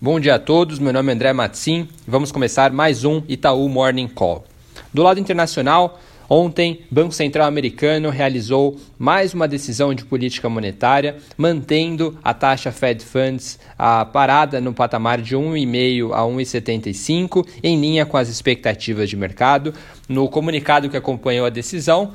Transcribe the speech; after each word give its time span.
Bom 0.00 0.18
dia 0.18 0.34
a 0.34 0.38
todos, 0.40 0.80
meu 0.80 0.92
nome 0.92 1.12
é 1.12 1.14
André 1.14 1.32
Matsim 1.32 1.88
e 2.06 2.10
vamos 2.10 2.32
começar 2.32 2.72
mais 2.72 3.04
um 3.04 3.22
Itaú 3.28 3.68
Morning 3.68 4.08
Call. 4.08 4.44
Do 4.92 5.02
lado 5.02 5.20
internacional, 5.20 6.00
Ontem, 6.28 6.80
o 6.90 6.94
Banco 6.94 7.12
Central 7.12 7.46
americano 7.46 8.08
realizou 8.08 8.80
mais 8.98 9.34
uma 9.34 9.46
decisão 9.46 9.92
de 9.94 10.04
política 10.04 10.48
monetária, 10.48 11.16
mantendo 11.36 12.18
a 12.24 12.32
taxa 12.32 12.72
Fed 12.72 13.04
Funds 13.04 13.58
a 13.78 14.04
parada 14.04 14.60
no 14.60 14.72
patamar 14.72 15.20
de 15.20 15.36
1,5 15.36 16.12
a 16.12 16.22
1,75, 16.22 17.46
em 17.62 17.78
linha 17.78 18.06
com 18.06 18.16
as 18.16 18.28
expectativas 18.28 19.10
de 19.10 19.16
mercado. 19.16 19.74
No 20.06 20.28
comunicado 20.28 20.90
que 20.90 20.96
acompanhou 20.98 21.46
a 21.46 21.50
decisão, 21.50 22.12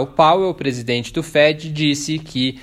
o 0.00 0.06
Powell, 0.06 0.52
presidente 0.52 1.10
do 1.10 1.22
Fed, 1.22 1.70
disse 1.70 2.18
que 2.18 2.58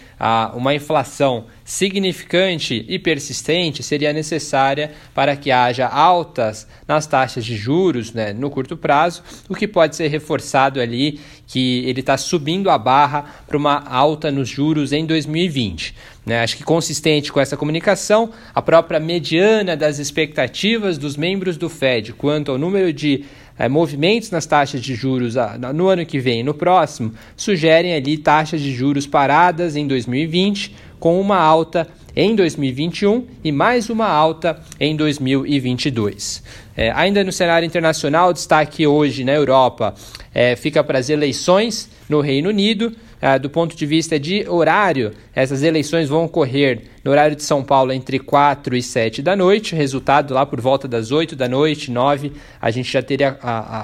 uma 0.54 0.76
inflação 0.76 1.46
significante 1.66 2.86
e 2.88 3.00
persistente 3.00 3.82
seria 3.82 4.14
necessária 4.14 4.92
para 5.16 5.36
que 5.36 5.50
haja 5.52 5.88
altas 5.88 6.68
nas 6.88 7.08
taxas 7.08 7.44
de 7.44 7.58
juros 7.58 8.14
né, 8.14 8.34
no 8.34 8.52
curto 8.52 8.78
prazo, 8.78 9.24
o 9.50 9.56
que 9.56 9.68
pode 9.68 9.96
ser 9.96 10.08
reforçado 10.10 10.80
ali 10.80 11.20
que 11.48 11.84
ele 11.86 12.02
está 12.02 12.16
subindo 12.16 12.70
a 12.70 12.78
barra 12.78 13.26
para 13.48 13.58
uma 13.58 13.84
alta 13.84 14.32
nos 14.32 14.48
juros 14.48 14.94
em 14.94 15.06
2020. 15.06 15.96
Né? 16.26 16.42
Acho 16.42 16.56
que 16.56 16.64
consistente 16.64 17.32
com 17.32 17.40
essa 17.40 17.58
comunicação, 17.58 18.32
a 18.54 18.62
própria 18.62 19.00
mediana 19.00 19.76
das 19.76 19.98
expectativas 19.98 20.98
dos 20.98 21.18
membros 21.18 21.58
do 21.58 21.68
Fed 21.68 22.14
quanto 22.14 22.52
ao 22.52 22.58
número 22.58 22.94
de 22.94 23.26
é, 23.58 23.68
movimentos 23.68 24.32
nas 24.32 24.46
taxas 24.46 24.82
de 24.82 24.96
juros 24.96 25.36
no 25.74 25.88
ano 25.88 26.06
que 26.06 26.20
vem 26.20 26.42
e 26.42 26.44
no 26.44 26.54
próximo 26.54 27.14
sugerem 27.36 27.94
ali 27.94 28.18
taxas 28.18 28.62
de 28.62 28.74
juros 28.74 29.08
paradas 29.08 29.76
em 29.76 29.88
2020, 29.88 30.76
com 31.00 31.20
uma 31.20 31.38
alta 31.38 31.88
em 32.16 32.36
2021 32.36 33.26
e 33.44 33.52
mais 33.52 33.92
uma 33.92 34.08
alta 34.08 34.60
em 34.80 34.96
2022. 34.96 36.44
É, 36.76 36.92
ainda 36.92 37.24
no 37.24 37.32
cenário 37.32 37.66
internacional, 37.66 38.34
destaque 38.34 38.88
hoje 38.88 39.24
na 39.24 39.34
Europa 39.34 39.94
é, 40.34 40.56
fica 40.56 40.84
para 40.84 41.00
as 41.00 41.10
eleições 41.10 41.90
no 42.10 42.22
Reino 42.22 42.50
Unido. 42.50 42.92
Ah, 43.20 43.40
do 43.40 43.50
ponto 43.50 43.76
de 43.76 43.86
vista 43.86 44.20
de 44.20 44.48
horário, 44.48 45.12
essas 45.34 45.64
eleições 45.64 46.08
vão 46.08 46.26
ocorrer 46.26 46.84
no 47.04 47.10
horário 47.10 47.36
de 47.36 47.42
São 47.42 47.64
Paulo 47.64 47.92
entre 47.92 48.20
4 48.20 48.76
e 48.76 48.84
7 48.84 49.24
da 49.24 49.36
noite. 49.36 49.76
Resultado 49.76 50.36
lá 50.36 50.46
por 50.46 50.62
volta 50.62 50.88
das 50.88 51.12
8 51.12 51.36
da 51.36 51.48
noite, 51.48 51.90
9, 51.90 52.32
a 52.62 52.70
gente 52.70 52.92
já 52.92 53.02
teria 53.02 53.40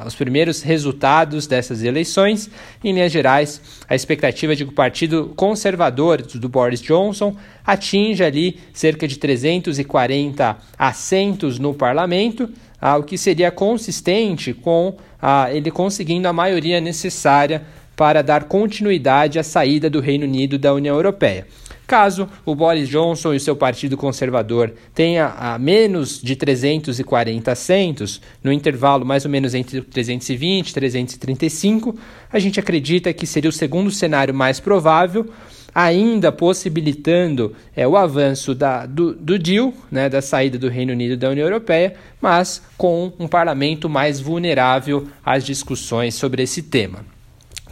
os 0.05 0.13
primeiros 0.13 0.61
resultados 0.61 1.47
dessas 1.47 1.81
eleições. 1.81 2.47
Em 2.83 2.93
linhas 2.93 3.11
gerais, 3.11 3.59
a 3.89 3.95
expectativa 3.95 4.53
é 4.53 4.55
de 4.55 4.65
que 4.65 4.71
o 4.71 4.75
Partido 4.75 5.33
Conservador 5.35 6.21
do 6.21 6.47
Boris 6.47 6.81
Johnson 6.81 7.35
atinja 7.65 8.27
ali 8.27 8.59
cerca 8.71 9.07
de 9.07 9.17
340 9.17 10.57
assentos 10.77 11.57
no 11.57 11.73
parlamento, 11.73 12.49
ah, 12.79 12.97
o 12.97 13.03
que 13.03 13.17
seria 13.17 13.49
consistente 13.49 14.53
com 14.53 14.95
ah, 15.19 15.47
ele 15.51 15.71
conseguindo 15.71 16.27
a 16.27 16.33
maioria 16.33 16.81
necessária 16.81 17.63
para 17.95 18.21
dar 18.21 18.45
continuidade 18.45 19.39
à 19.39 19.43
saída 19.43 19.89
do 19.89 19.99
Reino 19.99 20.25
Unido 20.25 20.57
da 20.57 20.73
União 20.73 20.95
Europeia. 20.95 21.47
Caso 21.85 22.29
o 22.45 22.55
Boris 22.55 22.87
Johnson 22.87 23.33
e 23.33 23.39
seu 23.39 23.55
partido 23.55 23.97
conservador 23.97 24.73
tenha 24.95 25.27
a 25.37 25.59
menos 25.59 26.21
de 26.21 26.35
340 26.35 27.51
assentos, 27.51 28.21
no 28.43 28.53
intervalo 28.53 29.05
mais 29.05 29.25
ou 29.25 29.31
menos 29.31 29.53
entre 29.53 29.81
320 29.81 30.69
e 30.69 30.73
335, 30.73 31.95
a 32.31 32.39
gente 32.39 32.59
acredita 32.59 33.11
que 33.11 33.27
seria 33.27 33.49
o 33.49 33.53
segundo 33.53 33.91
cenário 33.91 34.33
mais 34.33 34.59
provável, 34.59 35.29
ainda 35.75 36.31
possibilitando 36.31 37.53
é, 37.75 37.85
o 37.87 37.97
avanço 37.97 38.55
da, 38.55 38.85
do, 38.85 39.13
do 39.13 39.37
deal, 39.37 39.73
né, 39.91 40.07
da 40.07 40.21
saída 40.21 40.57
do 40.57 40.69
Reino 40.69 40.93
Unido 40.93 41.17
da 41.17 41.29
União 41.29 41.45
Europeia, 41.45 41.95
mas 42.21 42.61
com 42.77 43.11
um 43.19 43.27
parlamento 43.27 43.89
mais 43.89 44.21
vulnerável 44.21 45.07
às 45.25 45.43
discussões 45.43 46.15
sobre 46.15 46.43
esse 46.43 46.61
tema. 46.61 47.12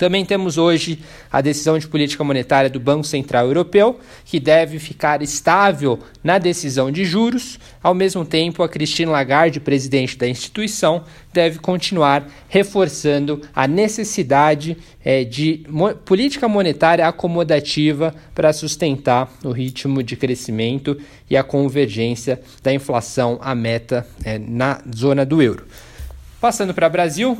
Também 0.02 0.26
temos 0.26 0.58
hoje 0.58 0.98
a 1.32 1.42
decisão 1.42 1.78
de 1.78 1.88
política 1.88 2.23
monetária 2.23 2.72
do 2.72 2.80
Banco 2.80 3.04
Central 3.04 3.45
Europeu, 3.45 4.00
que 4.26 4.39
deve 4.39 4.80
ficar 4.80 5.22
estável 5.22 6.00
na 6.23 6.39
decisão 6.39 6.92
de 6.92 7.06
juros. 7.06 7.60
Ao 7.84 7.94
mesmo 7.94 8.26
tempo, 8.26 8.64
a 8.64 8.67
Christine 8.67 9.11
Lagarde, 9.11 9.60
presidente 9.60 10.17
da 10.17 10.28
instituição, 10.28 11.04
deve 11.32 11.60
continuar 11.60 12.28
reforçando 12.50 13.44
a 13.54 13.67
necessidade 13.67 14.76
é, 15.06 15.23
de 15.23 15.64
mo 15.70 15.94
política 15.94 16.48
monetária 16.48 17.08
acomodativa 17.08 18.11
para 18.34 18.52
sustentar 18.52 19.32
o 19.44 19.52
ritmo 19.52 20.02
de 20.02 20.16
crescimento 20.16 20.98
e 21.30 21.38
a 21.38 21.44
convergência 21.44 22.42
da 22.64 22.73
inflação 22.73 23.38
à 23.40 23.54
meta 23.54 24.08
é, 24.26 24.40
na 24.40 24.82
zona 24.98 25.23
do 25.23 25.44
euro. 25.44 25.64
Passando 26.40 26.73
para 26.73 26.88
o 26.88 26.90
Brasil, 26.90 27.38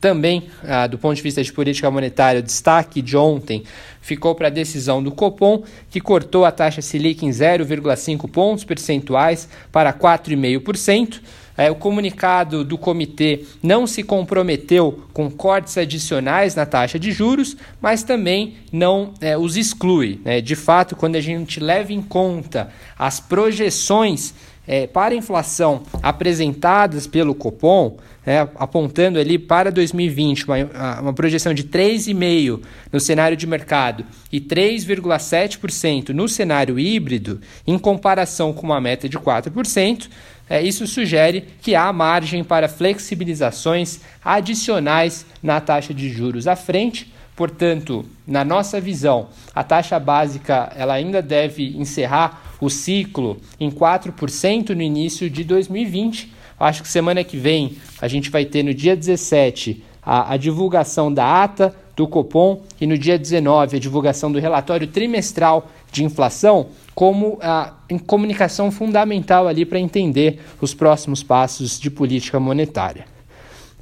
também, 0.00 0.44
ah, 0.62 0.86
do 0.86 0.98
ponto 0.98 1.16
de 1.16 1.22
vista 1.22 1.42
de 1.42 1.52
política 1.52 1.90
monetária, 1.90 2.40
o 2.40 2.42
destaque 2.42 3.00
de 3.00 3.16
ontem 3.16 3.62
ficou 4.00 4.34
para 4.34 4.46
a 4.46 4.50
decisão 4.50 5.02
do 5.02 5.10
Copom, 5.10 5.64
que 5.90 6.00
cortou 6.00 6.44
a 6.44 6.52
taxa 6.52 6.80
Selic 6.80 7.24
em 7.24 7.30
0,5 7.30 8.28
pontos 8.30 8.64
percentuais 8.64 9.48
para 9.72 9.92
4,5%. 9.92 11.20
É, 11.58 11.70
o 11.70 11.74
comunicado 11.74 12.62
do 12.62 12.76
comitê 12.76 13.44
não 13.62 13.86
se 13.86 14.02
comprometeu 14.02 15.04
com 15.14 15.30
cortes 15.30 15.78
adicionais 15.78 16.54
na 16.54 16.66
taxa 16.66 16.98
de 16.98 17.10
juros, 17.10 17.56
mas 17.80 18.02
também 18.02 18.56
não 18.70 19.14
é, 19.22 19.38
os 19.38 19.56
exclui. 19.56 20.20
Né? 20.22 20.42
De 20.42 20.54
fato, 20.54 20.94
quando 20.94 21.16
a 21.16 21.20
gente 21.20 21.58
leva 21.58 21.94
em 21.94 22.02
conta 22.02 22.70
as 22.98 23.20
projeções 23.20 24.34
é, 24.66 24.86
para 24.86 25.14
a 25.14 25.16
inflação 25.16 25.82
apresentadas 26.02 27.06
pelo 27.06 27.34
Copom, 27.34 27.98
é, 28.26 28.40
apontando 28.56 29.18
ali 29.18 29.38
para 29.38 29.70
2020 29.70 30.44
uma, 30.44 31.00
uma 31.00 31.12
projeção 31.12 31.54
de 31.54 31.64
3,5% 31.64 32.60
no 32.92 32.98
cenário 32.98 33.36
de 33.36 33.46
mercado 33.46 34.04
e 34.32 34.40
3,7% 34.40 36.08
no 36.08 36.28
cenário 36.28 36.78
híbrido, 36.78 37.40
em 37.66 37.78
comparação 37.78 38.52
com 38.52 38.66
uma 38.66 38.80
meta 38.80 39.08
de 39.08 39.18
4%, 39.18 40.08
é, 40.48 40.62
isso 40.62 40.86
sugere 40.86 41.44
que 41.60 41.74
há 41.74 41.92
margem 41.92 42.44
para 42.44 42.68
flexibilizações 42.68 44.00
adicionais 44.24 45.26
na 45.42 45.60
taxa 45.60 45.92
de 45.92 46.08
juros 46.08 46.46
à 46.46 46.54
frente. 46.54 47.12
Portanto, 47.36 48.06
na 48.26 48.42
nossa 48.42 48.80
visão, 48.80 49.28
a 49.54 49.62
taxa 49.62 50.00
básica 50.00 50.72
ela 50.74 50.94
ainda 50.94 51.20
deve 51.20 51.76
encerrar 51.76 52.42
o 52.58 52.70
ciclo 52.70 53.36
em 53.60 53.70
4% 53.70 54.70
no 54.70 54.80
início 54.80 55.28
de 55.28 55.44
2020. 55.44 56.32
Acho 56.58 56.82
que 56.82 56.88
semana 56.88 57.22
que 57.22 57.36
vem 57.36 57.76
a 58.00 58.08
gente 58.08 58.30
vai 58.30 58.46
ter 58.46 58.62
no 58.62 58.72
dia 58.72 58.96
17 58.96 59.84
a, 60.02 60.32
a 60.32 60.36
divulgação 60.38 61.12
da 61.12 61.44
ata 61.44 61.74
do 61.94 62.08
Copom 62.08 62.62
e 62.80 62.86
no 62.86 62.96
dia 62.96 63.18
19 63.18 63.76
a 63.76 63.80
divulgação 63.80 64.32
do 64.32 64.38
relatório 64.38 64.86
trimestral 64.86 65.68
de 65.92 66.04
inflação 66.04 66.68
como 66.94 67.38
a 67.42 67.74
comunicação 68.06 68.70
fundamental 68.70 69.46
ali 69.46 69.66
para 69.66 69.78
entender 69.78 70.40
os 70.58 70.72
próximos 70.72 71.22
passos 71.22 71.78
de 71.78 71.90
política 71.90 72.40
monetária. 72.40 73.15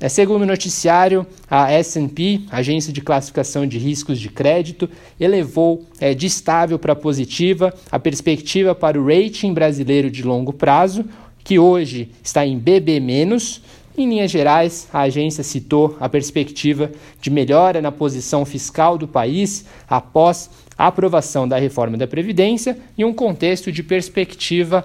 É, 0.01 0.09
segundo 0.09 0.43
o 0.43 0.47
noticiário, 0.47 1.25
a 1.49 1.71
S&P, 1.71 2.43
Agência 2.51 2.93
de 2.93 3.01
Classificação 3.01 3.67
de 3.67 3.79
Riscos 3.79 4.19
de 4.19 4.29
Crédito, 4.29 4.89
elevou 5.21 5.85
é, 6.01 6.13
de 6.13 6.27
estável 6.27 6.79
para 6.79 6.97
positiva 6.97 7.73
a 7.91 7.99
perspectiva 7.99 8.75
para 8.75 9.01
o 9.01 9.07
rating 9.07 9.55
brasileiro 9.55 10.11
de 10.11 10.23
longo 10.23 10.53
prazo, 10.53 11.05
que 11.45 11.59
hoje 11.59 12.11
está 12.23 12.45
em 12.45 12.59
BB-. 12.59 13.53
Em 13.97 14.09
linhas 14.09 14.31
gerais, 14.31 14.89
a 14.93 15.03
agência 15.03 15.45
citou 15.45 15.97
a 16.01 16.09
perspectiva 16.09 16.91
de 17.21 17.31
melhora 17.31 17.81
na 17.81 17.93
posição 17.93 18.45
fiscal 18.45 18.99
do 18.99 19.07
país 19.07 19.67
após 19.89 20.51
a 20.77 20.89
aprovação 20.89 21.47
da 21.47 21.59
reforma 21.59 21.97
da 21.97 22.07
Previdência 22.07 22.77
e 22.99 23.05
um 23.05 23.15
contexto 23.15 23.71
de 23.71 23.85
perspectiva, 23.85 24.85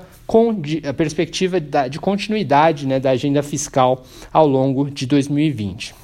de, 0.61 0.87
a 0.87 0.93
perspectiva 0.93 1.59
de 1.59 1.99
continuidade 1.99 2.85
né, 2.85 2.99
da 2.99 3.09
agenda 3.09 3.41
fiscal 3.41 4.03
ao 4.31 4.47
longo 4.47 4.91
de 4.91 5.07
2020. 5.07 5.95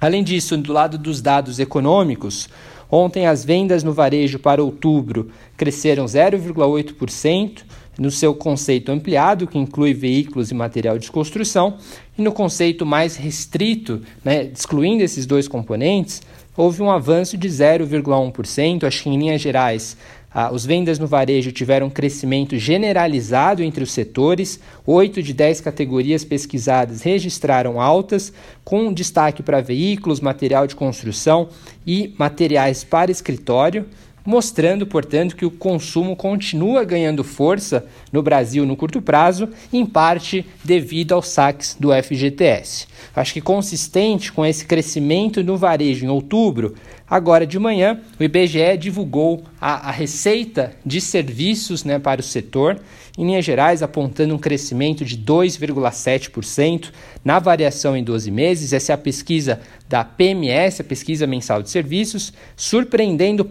Além 0.00 0.24
disso, 0.24 0.56
do 0.56 0.72
lado 0.72 0.96
dos 0.96 1.20
dados 1.20 1.58
econômicos, 1.58 2.48
ontem 2.90 3.26
as 3.26 3.44
vendas 3.44 3.82
no 3.82 3.92
varejo 3.92 4.38
para 4.38 4.64
outubro 4.64 5.30
cresceram 5.58 6.06
0,8% 6.06 7.64
no 7.98 8.10
seu 8.10 8.34
conceito 8.34 8.92
ampliado, 8.92 9.46
que 9.46 9.58
inclui 9.58 9.94
veículos 9.94 10.50
e 10.50 10.54
material 10.54 10.98
de 10.98 11.10
construção, 11.10 11.78
e 12.16 12.22
no 12.22 12.32
conceito 12.32 12.84
mais 12.84 13.16
restrito, 13.16 14.02
né, 14.24 14.50
excluindo 14.54 15.02
esses 15.02 15.26
dois 15.26 15.48
componentes, 15.48 16.22
houve 16.56 16.82
um 16.82 16.90
avanço 16.90 17.36
de 17.36 17.48
0,1%. 17.48 18.84
Acho 18.84 19.02
que, 19.02 19.10
em 19.10 19.18
linhas 19.18 19.40
gerais, 19.40 19.96
ah, 20.38 20.50
os 20.52 20.66
vendas 20.66 20.98
no 20.98 21.06
varejo 21.06 21.50
tiveram 21.50 21.86
um 21.86 21.90
crescimento 21.90 22.58
generalizado 22.58 23.62
entre 23.62 23.82
os 23.82 23.90
setores. 23.90 24.60
Oito 24.86 25.22
de 25.22 25.32
dez 25.32 25.62
categorias 25.62 26.24
pesquisadas 26.24 27.02
registraram 27.02 27.80
altas, 27.80 28.32
com 28.62 28.92
destaque 28.92 29.42
para 29.42 29.62
veículos, 29.62 30.20
material 30.20 30.66
de 30.66 30.76
construção 30.76 31.48
e 31.86 32.14
materiais 32.18 32.84
para 32.84 33.10
escritório. 33.10 33.86
Mostrando, 34.26 34.86
portanto, 34.86 35.36
que 35.36 35.46
o 35.46 35.50
consumo 35.50 36.16
continua 36.16 36.84
ganhando 36.84 37.22
força 37.22 37.86
no 38.12 38.22
Brasil 38.22 38.66
no 38.66 38.76
curto 38.76 39.00
prazo, 39.00 39.48
em 39.72 39.86
parte 39.86 40.44
devido 40.64 41.12
aos 41.12 41.28
saques 41.28 41.76
do 41.78 41.90
FGTS. 41.92 42.88
Acho 43.14 43.32
que 43.32 43.40
consistente 43.40 44.32
com 44.32 44.44
esse 44.44 44.66
crescimento 44.66 45.42
no 45.42 45.56
varejo 45.56 46.04
em 46.04 46.08
outubro, 46.08 46.74
agora 47.08 47.46
de 47.46 47.58
manhã 47.58 48.00
o 48.18 48.24
IBGE 48.24 48.76
divulgou 48.78 49.44
a, 49.60 49.88
a 49.88 49.90
receita 49.90 50.72
de 50.84 51.00
serviços 51.00 51.84
né, 51.84 51.98
para 51.98 52.20
o 52.20 52.24
setor, 52.24 52.80
em 53.16 53.24
linhas 53.24 53.44
gerais 53.44 53.82
apontando 53.82 54.34
um 54.34 54.38
crescimento 54.38 55.04
de 55.04 55.16
2,7% 55.16 56.90
na 57.24 57.38
variação 57.38 57.96
em 57.96 58.04
12 58.04 58.30
meses. 58.30 58.72
Essa 58.72 58.92
é 58.92 58.94
a 58.94 58.98
pesquisa 58.98 59.60
da 59.88 60.04
PMS, 60.04 60.80
a 60.80 60.84
pesquisa 60.84 61.26
mensal 61.26 61.62
de 61.62 61.70
serviços, 61.70 62.32
surpreendendo 62.54 63.44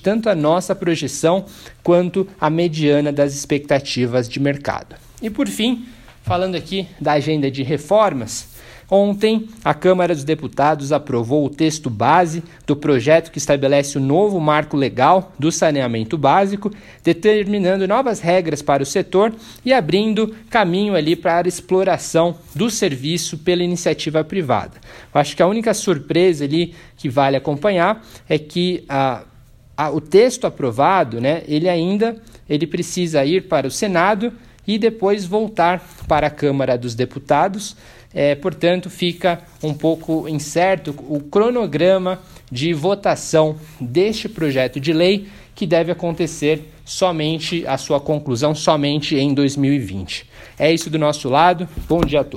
tanto 0.00 0.28
a 0.28 0.34
nossa 0.34 0.74
projeção 0.74 1.44
quanto 1.82 2.26
a 2.40 2.48
mediana 2.48 3.12
das 3.12 3.34
expectativas 3.34 4.28
de 4.28 4.40
mercado. 4.40 4.96
E 5.20 5.28
por 5.28 5.48
fim, 5.48 5.86
falando 6.22 6.54
aqui 6.54 6.86
da 7.00 7.12
agenda 7.12 7.50
de 7.50 7.62
reformas, 7.62 8.56
Ontem, 8.88 9.48
a 9.64 9.74
Câmara 9.74 10.14
dos 10.14 10.22
Deputados 10.22 10.92
aprovou 10.92 11.44
o 11.44 11.50
texto 11.50 11.90
base 11.90 12.42
do 12.64 12.76
projeto 12.76 13.32
que 13.32 13.38
estabelece 13.38 13.98
o 13.98 14.00
novo 14.00 14.38
marco 14.38 14.76
legal 14.76 15.32
do 15.36 15.50
saneamento 15.50 16.16
básico, 16.16 16.70
determinando 17.02 17.88
novas 17.88 18.20
regras 18.20 18.62
para 18.62 18.84
o 18.84 18.86
setor 18.86 19.34
e 19.64 19.72
abrindo 19.72 20.36
caminho 20.48 20.94
ali 20.94 21.16
para 21.16 21.44
a 21.44 21.48
exploração 21.48 22.36
do 22.54 22.70
serviço 22.70 23.38
pela 23.38 23.64
iniciativa 23.64 24.22
privada. 24.22 24.74
Eu 25.12 25.20
acho 25.20 25.34
que 25.34 25.42
a 25.42 25.48
única 25.48 25.74
surpresa 25.74 26.44
ali 26.44 26.72
que 26.96 27.08
vale 27.08 27.36
acompanhar 27.36 28.06
é 28.28 28.38
que 28.38 28.84
a, 28.88 29.24
a, 29.76 29.90
o 29.90 30.00
texto 30.00 30.46
aprovado, 30.46 31.20
né, 31.20 31.42
ele 31.46 31.68
ainda 31.68 32.16
ele 32.48 32.66
precisa 32.66 33.24
ir 33.24 33.48
para 33.48 33.66
o 33.66 33.70
Senado 33.70 34.32
e 34.66 34.78
depois 34.78 35.24
voltar 35.24 35.82
para 36.08 36.28
a 36.28 36.30
Câmara 36.30 36.76
dos 36.76 36.94
Deputados. 36.94 37.76
É, 38.14 38.34
portanto, 38.34 38.88
fica 38.88 39.40
um 39.62 39.74
pouco 39.74 40.28
incerto 40.28 40.94
o 41.08 41.20
cronograma 41.20 42.20
de 42.50 42.72
votação 42.72 43.56
deste 43.80 44.28
projeto 44.28 44.80
de 44.80 44.92
lei, 44.92 45.28
que 45.54 45.66
deve 45.66 45.92
acontecer 45.92 46.70
somente 46.84 47.66
a 47.66 47.76
sua 47.76 48.00
conclusão 48.00 48.54
somente 48.54 49.16
em 49.16 49.34
2020. 49.34 50.26
É 50.58 50.72
isso 50.72 50.88
do 50.88 50.98
nosso 50.98 51.28
lado. 51.28 51.68
Bom 51.88 52.00
dia 52.00 52.20
a 52.20 52.24
todos. 52.24 52.34